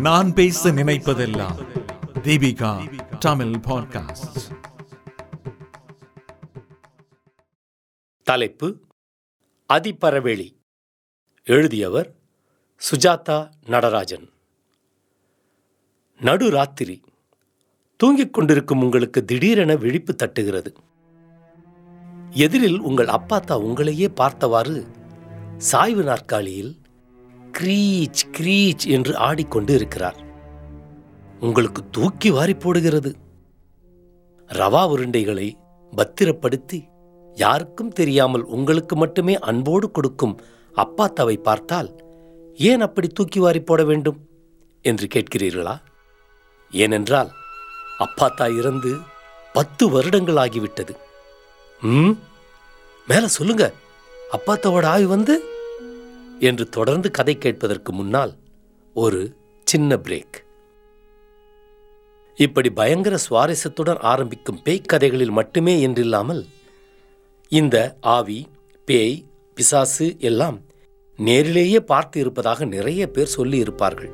[0.00, 1.66] நான் பேச நினைப்பதெல்லாம்
[2.22, 4.36] தீபிகா தமிழ் பாட்காஸ்ட்
[8.22, 8.80] தலைப்பு
[9.72, 10.56] அதிபரவெளி.
[11.44, 12.14] எழுதியவர்
[12.90, 14.30] சுஜாதா நடராஜன்.
[16.20, 17.02] நடுராத்திரி.
[17.96, 20.74] தூங்கிக் கொண்டிருக்கும் உங்களுக்கு திடீரென விழிப்பு தட்டுகிறது.
[22.30, 24.86] எதிரில் உங்கள் அப்பாத்தா உங்களையே பார்த்தவாறு
[25.58, 26.76] சாய்வு நாற்காலியில்
[27.52, 30.16] கிரீச் கிரீச் என்று ஆடிக்கொண்டு இருக்கிறார்.
[31.40, 33.14] உங்களுக்கு தூக்கி வாரி போடுகிறது.
[34.48, 35.52] ரவா உருண்டைகளை
[35.96, 36.88] பத்திரப்படுத்தி
[37.34, 40.40] யாருக்கும் தெரியாமல் உங்களுக்கு மட்டுமே அன்போடு கொடுக்கும்
[40.76, 42.04] அப்பாத்தாவை பார்த்தால்
[42.56, 44.28] ஏன் அப்படி தூக்கி வாரி போட வேண்டும்
[44.82, 45.80] என்று கேட்கிறீர்களா?
[46.70, 47.30] ஏனென்றால்
[47.98, 48.96] அப்பாத்தா இறந்து
[49.52, 50.96] பத்து வருடங்கள் ஆகிவிட்டது.
[51.80, 52.18] ம்?
[53.06, 53.72] மேல சொல்லுங்க.
[54.32, 55.40] அப்பாத்தாவோட ஆய்வு வந்து?
[56.40, 58.32] என்று தொடர்ந்து கதை கேட்பதற்கு முன்னால்
[58.94, 60.44] ஒரு சின்ன பிரேக்
[62.34, 66.46] இப்படி பயங்கர சுவாரஸ்யத்துடன் ஆரம்பிக்கும் பேய் கதைகளில் மட்டுமே என்றில்லாமல்
[67.48, 68.46] இந்த ஆவி
[68.84, 70.60] பேய் பிசாசு எல்லாம்
[71.16, 74.10] நேரிலேயே பார்த்து இருப்பதாக நிறைய பேர் சொல்லி இருப்பார்கள்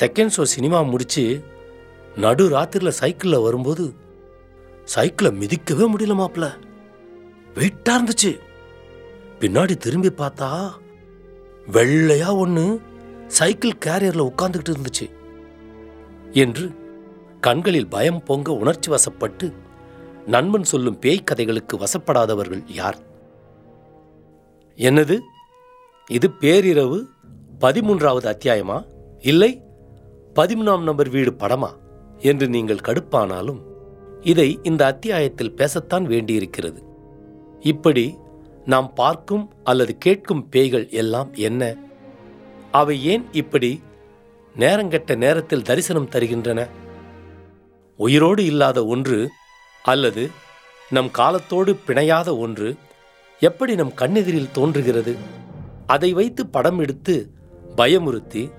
[0.00, 1.42] செகண்ட் ஷோ சினிமா முடிச்சு
[2.16, 3.94] நடு ராத்திரியில் சைக்கிளில் வரும்போது
[4.84, 6.64] சைக்கிளை மிதிக்கவே முடியல மாப்பிள்ள
[7.54, 8.38] வெயிட்டாக இருந்துச்சு.
[9.40, 10.70] பின்னாடி திரும்பி பார்த்தா
[11.72, 12.80] வெள்ளையா ஒன்று
[13.26, 15.10] சைக்கிள் கேரியரில் உட்காந்துக்கிட்டு இருந்துச்சு
[16.32, 16.70] என்று
[17.40, 19.52] கண்களில் பயம் பொங்க உணர்ச்சி வசப்பட்டு
[20.26, 22.98] நண்பன் சொல்லும் பேய் கதைகளுக்கு வசப்படாதவர்கள் யார்?
[24.76, 25.18] என்னது?
[26.10, 27.04] இது பேரிரவு
[27.60, 28.86] பதிமூன்றாவது அத்தியாயமா?
[29.20, 29.62] இல்லை
[30.34, 31.68] பதிமூணாம் நம்பர் வீடு படமா?
[32.18, 33.60] என்று நீங்கள் கடுப்பானாலும்
[34.20, 36.82] இதை இந்த அத்தியாயத்தில் பேசத்தான் வேண்டியிருக்கிறது.
[37.60, 38.16] இப்படி
[38.66, 41.76] நாம் பார்க்கும் அல்லது கேட்கும் பேய்கள் எல்லாம் என்ன?
[42.70, 43.82] அவை ஏன் இப்படி
[44.58, 46.68] நேரங்கெட்ட நேரத்தில் தரிசனம் தருகின்றன?
[47.96, 49.30] உயிரோடு இல்லாத ஒன்று
[49.82, 50.30] அல்லது
[50.90, 52.74] நம் காலத்தோடு பிணையாத ஒன்று
[53.40, 55.16] எப்படி நம் கண்ணெதிரில் தோன்றுகிறது?
[55.86, 57.30] அதை வைத்து படம் எடுத்து
[57.76, 58.50] பயமுறுத்தி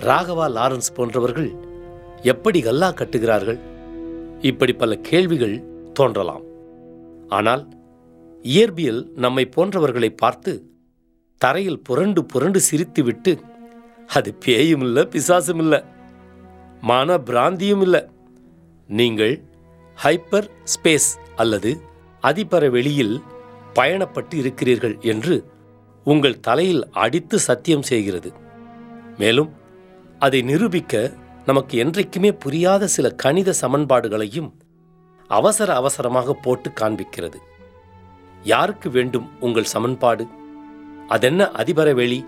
[0.00, 1.50] ராகவா லாரன்ஸ் போன்றவர்கள்
[2.22, 3.60] எப்படி கல்லா கட்டுகிறார்கள்?
[4.40, 6.44] இப்படி பல கேள்விகள் தோன்றலாம்.
[7.28, 7.62] ஆனால்
[8.42, 10.64] இயற்பியல் நம்மை போன்றவர்களை பார்த்து
[11.38, 13.40] தரையில் புரண்டு புரண்டு சிரித்துவிட்டு
[14.06, 15.84] அது பேயும் இல்லை பிசாசும் இல்லை
[16.80, 18.08] மன பிராந்தியும் இல்லை
[18.86, 19.42] நீங்கள்
[20.04, 21.80] ஹைப்பர் ஸ்பேஸ் அல்லது
[22.20, 23.22] அதிபர வெளியில்
[23.74, 25.50] பயணப்பட்டு இருக்கிறீர்கள் என்று
[26.04, 28.32] உங்கள் தலையில் அடித்து சத்தியம் செய்கிறது.
[29.18, 29.50] மேலும்
[30.18, 31.12] அதை நிரூபிக்க
[31.46, 34.52] நமக்கு என்றைக்குமே புரியாத சில கணித சமன்பாடுகளையும்
[35.26, 37.38] அவசர அவசரமாக போட்டு காண்பிக்கிறது.
[38.42, 40.26] யாருக்கு வேண்டும் உங்கள் சமன்பாடு?
[41.08, 42.24] அதென்ன அதிபர வெளி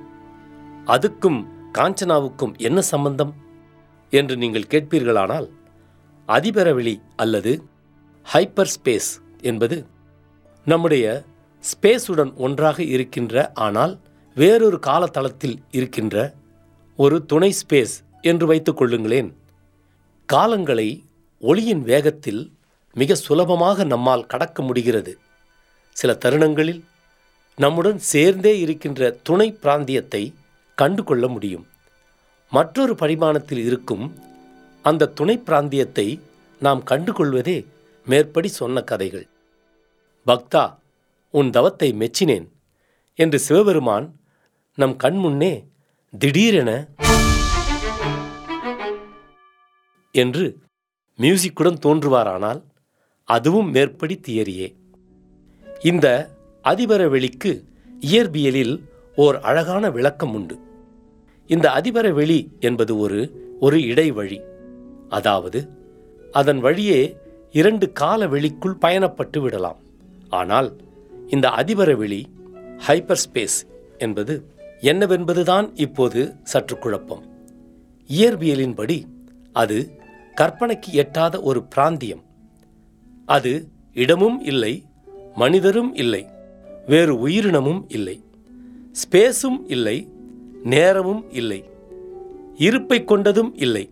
[0.87, 1.47] அதுக்கும்
[1.79, 3.35] காஞ்சனாவுக்கும் என்ன சம்பந்தம்?
[4.11, 5.51] என்று நீங்கள் கேட்பீர்களானால்
[6.27, 7.63] அதிபரவெளி அல்லது
[8.33, 9.87] ஹைப்பர் ஸ்பேஸ் என்பது
[10.65, 11.25] நம்முடைய
[11.63, 13.99] ஸ்பேஸுடன் ஒன்றாக இருக்கின்ற ஆனால்
[14.35, 16.35] வேறொரு காலத்தளத்தில் இருக்கின்ற
[16.97, 19.33] ஒரு துணை ஸ்பேஸ் என்று வைத்துக் கொள்ளுங்களேன்.
[20.33, 21.01] காலங்களை
[21.39, 22.53] ஒளியின் வேகத்தில்
[22.95, 25.19] மிக சுலபமாக நம்மால் கடக்க முடிகிறது.
[25.93, 26.85] சில தருணங்களில்
[27.57, 30.35] நம்முடன் சேர்ந்தே இருக்கின்ற துணை பிராந்தியத்தை
[30.75, 31.67] கண்டு கொள்ள முடியும்.
[32.51, 34.05] மற்றொரு பரிமாணத்தில் இருக்கும்
[34.83, 36.21] அந்த துணை பிராந்தியத்தை
[36.59, 37.67] நாம் கண்டுகொள்வதே
[38.05, 39.27] மேற்படி சொன்ன கதைகள்.
[40.27, 40.65] பக்தா
[41.31, 42.47] உன் தவத்தை மெச்சினேன்
[43.15, 44.07] என்று சிவபெருமான்
[44.75, 45.65] நம் கண்முன்னே
[46.19, 46.71] திடீரென
[50.11, 50.59] என்று
[51.19, 52.61] மியூசிக்குடன் தோன்றுவாரானால்
[53.25, 54.69] அதுவும் மேற்படி தியரியே.
[55.83, 56.31] இந்த
[56.63, 57.65] அதிபர வெளிக்கு
[58.01, 58.83] இயற்பியலில்
[59.17, 60.59] ஓர் அழகான விளக்கம் உண்டு.
[61.47, 63.21] இந்த அதிபர வெளி என்பது ஒரு
[63.61, 64.41] ஒரு இடைவழி.
[65.09, 65.69] அதாவது
[66.33, 67.17] அதன் வழியே
[67.53, 69.81] இரண்டு கால வெளிக்குள் பயணப்பட்டு விடலாம்.
[70.29, 70.77] ஆனால்
[71.29, 72.27] இந்த அதிபர வெளி
[72.87, 73.59] ஹைப்பர் ஸ்பேஸ்
[73.99, 74.45] என்பது
[74.81, 77.25] என்னவென்பதுதான் இப்போது சற்று குழப்பம்.
[78.09, 79.03] இயற்பியலின்படி
[79.53, 79.91] அது
[80.35, 82.23] கற்பனைக்கு எட்டாத ஒரு பிராந்தியம்.
[83.27, 84.85] அது இடமும் இல்லை
[85.35, 86.27] மனிதரும் இல்லை
[86.87, 88.25] வேறு உயிரினமும் இல்லை
[89.03, 90.09] ஸ்பேஸும் இல்லை
[90.65, 91.65] நேரமும் இல்லை
[92.57, 93.91] இருப்பை கொண்டதும் இல்லை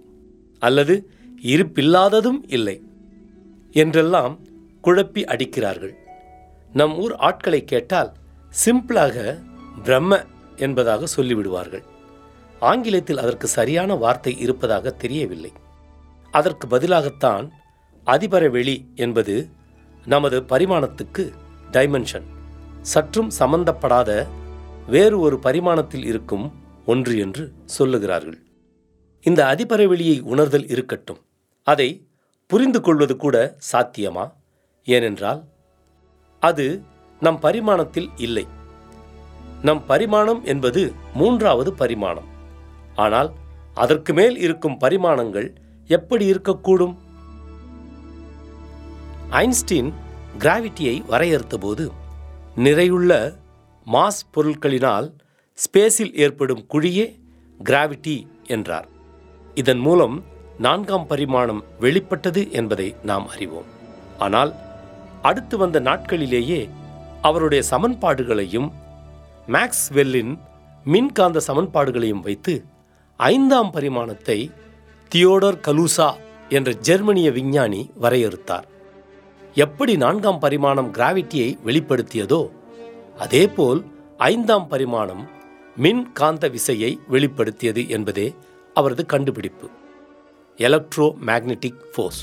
[0.59, 1.11] அல்லது
[1.43, 2.83] இருப்பில்லாததும் இல்லை
[3.73, 4.39] என்றெல்லாம்
[4.83, 5.95] குழப்பி அடிக்கிறார்கள்.
[6.73, 8.13] நம் ஊர் ஆட்களை கேட்டால்
[8.65, 9.39] சிம்பிளாக
[9.83, 10.25] பிரம்ம
[10.57, 11.83] என்பதாக சொல்லிவிடுவார்கள்.
[12.61, 15.53] ஆங்கிலத்தில் அதற்கு சரியான வார்த்தை இருப்பதாக தெரியவில்லை.
[16.31, 17.49] அதற்கு பதிலாகத்தான்
[18.05, 19.49] அதிபர வெளி என்பது
[20.09, 21.33] நமது பரிமாணத்துக்கு
[21.73, 22.27] டைமென்ஷன்
[22.83, 24.27] சற்றும் சம்பந்தப்படாத
[24.87, 26.53] வேறு ஒரு பரிமாணத்தில் இருக்கும்
[26.87, 28.39] ஒன்று என்று சொல்லுகிறார்கள்.
[29.23, 31.19] இந்த அதிபரவெளியை உணர்தல் இருக்கட்டும்.
[31.63, 32.07] அதை
[32.47, 34.33] புரிந்து கொள்வது கூட சாத்தியமா?
[34.85, 35.45] ஏனென்றால்
[36.41, 36.83] அது
[37.21, 38.47] நம் பரிமாணத்தில் இல்லை.
[39.63, 42.29] நம் பரிமாணம் என்பது மூன்றாவது பரிமாணம்.
[42.97, 43.33] ஆனால்
[43.75, 45.55] அதற்கு மேல் இருக்கும் பரிமாணங்கள்
[45.87, 46.97] எப்படி இருக்கக்கூடும்?
[49.31, 49.93] ஐன்ஸ்டீன்
[50.39, 51.91] கிராவிட்டியை வரையறுத்தபோது
[52.55, 53.39] நிறையுள்ள
[53.87, 55.13] மாஸ் பொருட்களினால்
[55.59, 57.21] ஸ்பேஸில் ஏற்படும் குழியே
[57.65, 58.89] கிராவிட்டி என்றார்.
[59.55, 60.25] இதன் மூலம்
[60.59, 63.69] நான்காம் பரிமாணம் வெளிப்பட்டது என்பதை நாம் அறிவோம்.
[64.19, 64.55] ஆனால்
[65.23, 66.69] அடுத்து வந்த நாட்களிலேயே
[67.23, 68.73] அவருடைய சமன்பாடுகளையும்
[69.49, 70.39] மேக்ஸ்வெல்லின்
[70.85, 72.65] மின்காந்த சமன்பாடுகளையும் வைத்து
[73.17, 74.51] ஐந்தாம் பரிமாணத்தை
[75.09, 76.11] தியோடர் கலூசா
[76.49, 78.67] என்ற ஜெர்மனிய விஞ்ஞானி வரையறுத்தார்.
[79.59, 82.41] எப்படி நான்காம் பரிமாணம் கிராவிட்டியை வெளிப்படுத்தியதோ
[83.19, 83.81] அதேபோல்
[84.17, 85.23] ஐந்தாம் பரிமாணம்
[85.77, 88.27] மின் காந்த விசையை வெளிப்படுத்தியது என்பதே
[88.75, 89.67] அவரது கண்டுபிடிப்பு.
[90.59, 92.23] எலக்ட்ரோ மேக்னெட்டிக் ஃபோர்ஸ்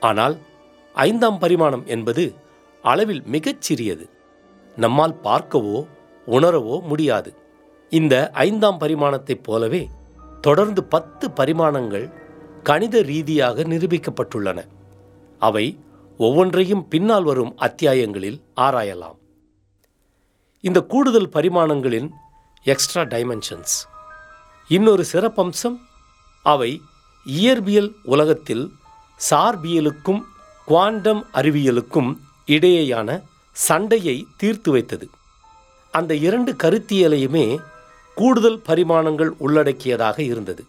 [0.00, 0.36] ஆனால்
[0.94, 2.24] ஐந்தாம் பரிமாணம் என்பது
[2.84, 4.06] அளவில் மிகச் சிறியது.
[4.76, 5.78] நம்மால் பார்க்கவோ
[6.26, 7.32] உணரவோ முடியாது.
[7.92, 8.14] இந்த
[8.46, 9.82] ஐந்தாம் பரிமாணத்தைப் போலவே
[10.40, 12.08] தொடர்ந்து பத்து பரிமாணங்கள்
[12.62, 14.58] கணித ரீதியாக நிரூபிக்கப்பட்டுள்ளன.
[15.38, 15.78] அவை
[16.18, 19.18] ஒவ்வொன்றையும் பின்னால் வரும் அத்தியாயங்களில் ஆராயலாம்.
[20.60, 22.10] இந்த கூடுதல் பரிமாணங்களின்
[22.62, 23.74] எக்ஸ்ட்ரா டைமென்ஷன்ஸ்
[24.68, 25.76] இன்னொரு சிறப்பம்சம்
[26.42, 26.80] அவை
[27.26, 28.70] இயற்பியல் உலகத்தில்
[29.30, 30.22] சார்பியலுக்கும்
[30.64, 32.16] குவாண்டம் அறிவியலுக்கும்
[32.46, 33.22] இடையேயான
[33.52, 35.10] சண்டையை தீர்த்து வைத்தது.
[35.90, 37.58] அந்த இரண்டு கருத்தியலையுமே
[38.14, 40.64] கூடுதல் பரிமாணங்கள் உள்ளடக்கியதாக இருந்தது.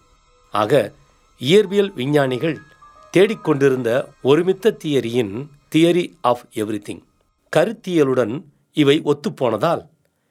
[0.52, 0.92] ஆக
[1.40, 2.62] இயற்பியல் விஞ்ஞானிகள்
[3.18, 7.02] தேடிக்கொண்டிருந்த ஒருமித்த தியரியின் தியரி ஆஃப் எவ்ரிதிங்.
[7.56, 8.44] கருத்தியலுடன்
[8.74, 9.88] இவை ஒத்துப்போனதால்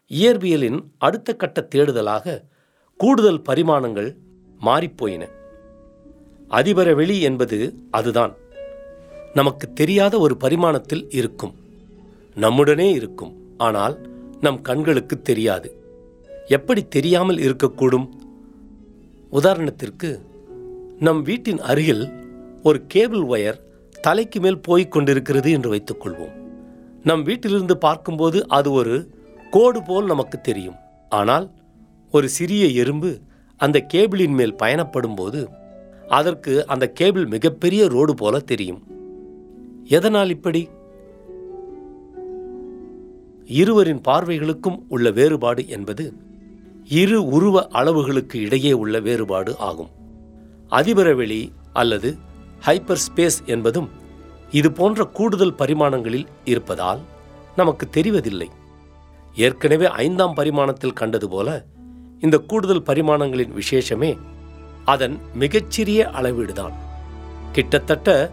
[0.09, 2.43] இயற்பியலின் அடுத்த கட்ட தேடுதலாக
[2.97, 4.17] கூடுதல் பரிமாணங்கள்
[4.61, 5.29] மாறிப்போயின.
[6.49, 8.35] அதிபர வெளி என்பது அதுதான்.
[9.35, 11.55] நமக்கு தெரியாத ஒரு பரிமாணத்தில் இருக்கும்.
[12.35, 13.55] நம்முடனே இருக்கும்.
[13.59, 14.09] ஆனால்
[14.41, 15.77] நம் கண்களுக்கு தெரியாது.
[16.47, 18.09] எப்படி தெரியாமல் இருக்கக்கூடும்?
[19.33, 20.21] உதாரணத்திற்கு
[20.99, 22.25] நம் வீட்டின் அருகில்
[22.67, 23.59] ஒரு கேபிள் ஒயர்
[24.03, 26.33] தலைக்கு மேல் போய்க் கொண்டிருக்கிறது என்று வைத்துக்கொள்வோம்.
[27.03, 28.95] நம் வீட்டிலிருந்து பார்க்கும்போது அது ஒரு
[29.51, 30.79] கோடு போல் நமக்கு தெரியும்.
[31.09, 31.47] ஆனால்
[32.15, 33.11] ஒரு சிறிய எறும்பு
[33.61, 35.41] அந்த கேபிளின் மேல் பயணப்படும் போது
[36.09, 38.83] அதற்கு அந்த கேபிள் மிகப்பெரிய ரோடு போல தெரியும்.
[39.89, 40.63] எதனால் இப்படி?
[43.61, 46.07] இருவரின் பார்வைகளுக்கும் உள்ள வேறுபாடு என்பது
[47.03, 49.93] இரு உருவ அளவுகளுக்கு இடையே உள்ள வேறுபாடு ஆகும்.
[50.71, 51.43] அதிபரவெளி
[51.73, 52.11] அல்லது
[52.61, 53.91] ஹைப்பர் ஸ்பேஸ் என்பதும்
[54.51, 57.01] இது போன்ற கூடுதல் பரிமாணங்களில் இருப்பதால்
[57.57, 58.49] நமக்கு தெரிவதில்லை.
[59.35, 61.65] ஏற்கனவே ஐந்தாம் பரிமாணத்தில் கண்டது போல
[62.21, 64.19] இந்த கூடுதல் பரிமாணங்களின் விசேஷமே
[64.85, 66.73] அதன் மிகச்சிறிய அளவீடுதான்.
[67.53, 68.31] கிட்டத்தட்ட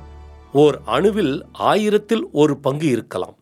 [0.53, 3.35] ஓர் அணுவில் ஆயிரத்தில் ஒரு பங்கு இருக்கலாம்.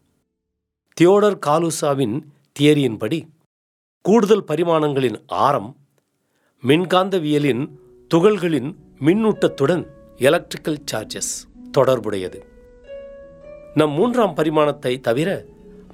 [0.93, 3.21] தியோடர் காலுசாவின் தியரியின்படி
[4.01, 5.75] கூடுதல் பரிமாணங்களின் ஆரம்
[6.63, 7.63] மின்காந்தவியலின்
[8.13, 9.87] துகள்களின் மின்னூட்டத்துடன்
[10.27, 11.33] எலக்ட்ரிக்கல் சார்ஜஸ்
[11.75, 12.39] தொடர்புடையது.
[13.79, 15.29] நம் மூன்றாம் பரிமாணத்தை தவிர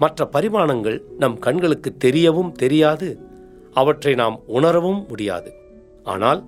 [0.03, 3.10] மற்ற பரிமாணங்கள் நம் கண்களுக்கு தெரியவும் தெரியாது
[3.74, 5.51] அவற்றை நாம் உணரவும் முடியாது.
[6.13, 6.41] ஆனால்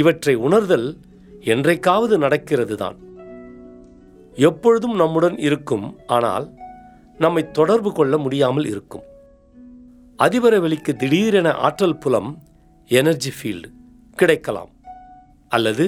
[0.00, 0.88] இவற்றை உணர்தல்
[1.52, 2.98] என்றைக்காவது நடக்கிறது தான்
[4.48, 6.46] எப்பொழுதும் நம்முடன் இருக்கும் ஆனால்
[7.18, 9.04] நம்மை தொடர்பு கொள்ள முடியாமல் இருக்கும்.
[10.18, 12.32] அதிபர வெளிக்கு திடீரென ஆற்றல் புலம்
[12.90, 13.70] எனர்ஜி ஃபீல்டு
[14.18, 14.72] கிடைக்கலாம்.
[15.48, 15.84] அல்லது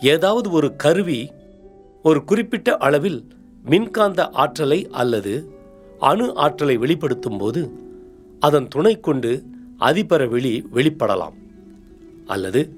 [0.00, 1.32] ஏதாவது ஒரு கருவி
[2.02, 3.28] ஒரு குறிப்பிட்ட அளவில்
[3.64, 5.52] மின்காந்த ஆற்றலை அல்லது
[5.98, 7.72] அணு ஆற்றலை வெளிப்படுத்தும் போது
[8.40, 9.42] அதன் துணை கொண்டு
[9.78, 11.36] அதிபர வெளி வெளிப்படலாம்.
[12.26, 12.72] அல்லது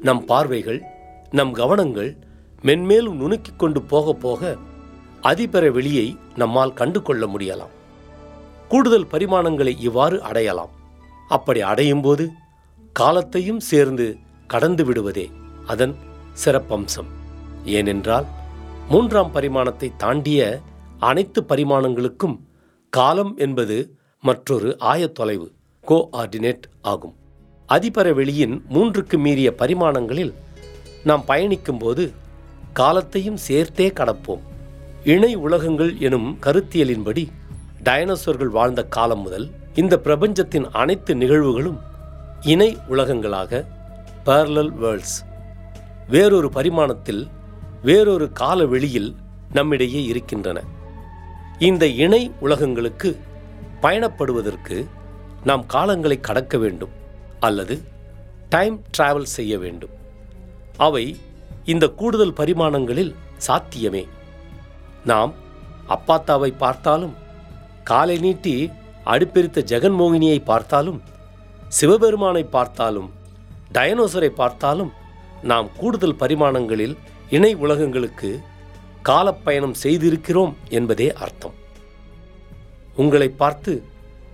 [0.00, 0.82] நம் பார்வைகள்
[1.30, 2.16] நம் கவனங்கள்
[2.62, 4.56] மென்மேலும் நுணுக்கிக் கொண்டு போக போக
[5.20, 7.74] அதிபர வெளியை நம்மால் கண்டு கொள்ள முடியலாம்.
[8.68, 10.70] கூடுதல் பரிமாணங்களை இவ்வாறு அடையலாம்.
[11.28, 12.30] அப்படி அடையும் போது
[12.92, 15.30] காலத்தையும் சேர்ந்து கடந்து விடுவதே
[15.66, 15.94] அதன்
[16.44, 17.10] சிறப்பம்சம்.
[17.64, 18.26] ஏனென்றால்
[18.88, 20.60] மூன்றாம் பரிமாணத்தை தாண்டிய
[20.98, 22.40] அனைத்து பரிமாணங்களுக்கும்
[22.88, 23.76] காலம் என்பது
[24.20, 25.46] மற்றொரு ஆயத்தொலைவு
[25.88, 27.14] கோஆர்டினேட் ஆகும்.
[27.66, 30.34] அதிபர வெளியின் மூன்றுக்கு மீறிய பரிமாணங்களில்
[31.04, 32.12] நாம் பயணிக்கும்போது
[32.72, 34.40] காலத்தையும் சேர்த்தே கடப்போம்.
[35.04, 37.24] இணை உலகங்கள் எனும் கருத்தியலின்படி
[37.84, 41.78] டைனோசர்கள் வாழ்ந்த காலம் முதல் இந்த பிரபஞ்சத்தின் அனைத்து நிகழ்வுகளும்
[42.40, 43.64] இணை உலகங்களாக
[44.26, 45.18] பேரலல் வேர்ல்ட்ஸ்
[46.08, 47.28] வேறொரு பரிமாணத்தில்
[47.82, 49.16] வேறொரு கால வெளியில்
[49.52, 50.62] நம்மிடையே இருக்கின்றன.
[51.58, 53.16] இந்த இணை உலகங்களுக்கு
[53.82, 54.86] பயணப்படுவதற்கு
[55.44, 56.90] நாம் காலங்களை கடக்க வேண்டும்
[57.40, 57.82] அல்லது
[58.48, 59.90] டைம் டிராவல் செய்ய வேண்டும்.
[60.76, 61.16] அவை
[61.64, 64.06] இந்த கூடுதல் பரிமாணங்களில் சாத்தியமே.
[65.04, 65.32] நாம்
[65.88, 67.14] அப்பாத்தாவை பார்த்தாலும்
[67.84, 68.70] காலை நீட்டி
[69.04, 71.02] அடுப்பெரித்த ஜெகன்மோகினியை பார்த்தாலும்
[71.68, 73.10] சிவபெருமானை பார்த்தாலும்
[73.72, 74.92] டயனோசரை பார்த்தாலும்
[75.44, 76.96] நாம் கூடுதல் பரிமாணங்களில்
[77.30, 78.42] இணை உலகங்களுக்கு
[79.02, 81.54] காலப்பயணம் செய்திருக்கிறோம் என்பதே அர்த்தம்.
[82.94, 83.82] உங்களை பார்த்து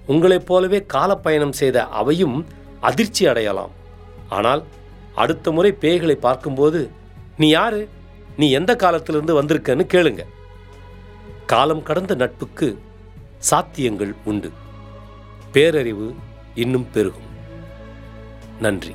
[0.06, 2.46] உங்களைப் போலவே காலப்பயணம் செய்த அவையும்
[2.80, 3.70] அதிர்ச்சி அடையலாம்.
[4.28, 4.64] ஆனால்
[5.14, 6.90] அடுத்த முறை பேய்களை பார்க்கும்போது
[7.36, 7.88] நீ யாரு?
[8.36, 10.20] நீ எந்த காலத்திலிருந்து வந்திருக்கன்னு கேளுங்க.
[11.46, 12.78] காலம் கடந்த நட்புக்கு
[13.50, 14.52] சாத்தியங்கள் உண்டு.
[15.52, 16.14] பேரறிவு
[16.54, 17.28] இன்னும் பெருகும்.
[18.60, 18.94] நன்றி.